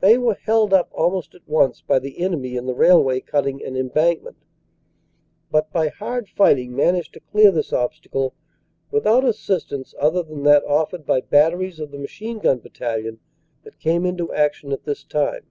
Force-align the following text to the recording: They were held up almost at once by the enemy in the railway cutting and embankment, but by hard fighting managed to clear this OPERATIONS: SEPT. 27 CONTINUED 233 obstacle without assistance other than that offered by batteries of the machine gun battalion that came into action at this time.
They 0.00 0.18
were 0.18 0.34
held 0.34 0.74
up 0.74 0.88
almost 0.92 1.32
at 1.32 1.46
once 1.48 1.80
by 1.80 2.00
the 2.00 2.18
enemy 2.18 2.56
in 2.56 2.66
the 2.66 2.74
railway 2.74 3.20
cutting 3.20 3.64
and 3.64 3.76
embankment, 3.76 4.34
but 5.48 5.70
by 5.72 5.90
hard 5.90 6.28
fighting 6.28 6.74
managed 6.74 7.12
to 7.12 7.20
clear 7.20 7.52
this 7.52 7.72
OPERATIONS: 7.72 8.00
SEPT. 8.02 8.10
27 8.10 8.32
CONTINUED 8.32 9.04
233 9.04 9.08
obstacle 9.14 9.20
without 9.20 9.24
assistance 9.24 9.94
other 10.00 10.22
than 10.24 10.42
that 10.42 10.64
offered 10.64 11.06
by 11.06 11.20
batteries 11.20 11.78
of 11.78 11.92
the 11.92 11.98
machine 11.98 12.40
gun 12.40 12.58
battalion 12.58 13.20
that 13.62 13.78
came 13.78 14.04
into 14.04 14.32
action 14.32 14.72
at 14.72 14.82
this 14.82 15.04
time. 15.04 15.44